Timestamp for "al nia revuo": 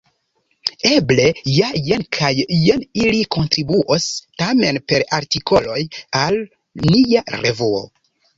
6.23-7.85